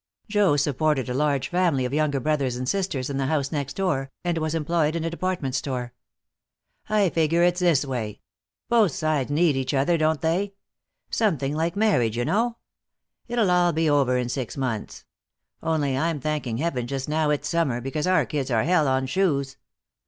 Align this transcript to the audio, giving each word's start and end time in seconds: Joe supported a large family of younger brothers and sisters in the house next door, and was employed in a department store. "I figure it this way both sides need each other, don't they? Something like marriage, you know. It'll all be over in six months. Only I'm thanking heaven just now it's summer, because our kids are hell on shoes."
Joe 0.27 0.55
supported 0.57 1.09
a 1.09 1.13
large 1.13 1.47
family 1.47 1.85
of 1.85 1.93
younger 1.93 2.19
brothers 2.19 2.55
and 2.55 2.67
sisters 2.67 3.07
in 3.11 3.17
the 3.17 3.27
house 3.27 3.51
next 3.51 3.75
door, 3.75 4.09
and 4.23 4.35
was 4.39 4.55
employed 4.55 4.95
in 4.95 5.03
a 5.03 5.11
department 5.11 5.53
store. 5.53 5.93
"I 6.89 7.09
figure 7.11 7.43
it 7.43 7.57
this 7.57 7.85
way 7.85 8.21
both 8.67 8.93
sides 8.93 9.29
need 9.29 9.55
each 9.55 9.75
other, 9.75 9.99
don't 9.99 10.21
they? 10.21 10.55
Something 11.11 11.53
like 11.55 11.75
marriage, 11.75 12.17
you 12.17 12.25
know. 12.25 12.57
It'll 13.27 13.51
all 13.51 13.73
be 13.73 13.87
over 13.87 14.17
in 14.17 14.27
six 14.27 14.57
months. 14.57 15.05
Only 15.61 15.95
I'm 15.95 16.19
thanking 16.19 16.57
heaven 16.57 16.87
just 16.87 17.07
now 17.07 17.29
it's 17.29 17.47
summer, 17.47 17.79
because 17.79 18.07
our 18.07 18.25
kids 18.25 18.49
are 18.49 18.63
hell 18.63 18.87
on 18.87 19.05
shoes." 19.05 19.57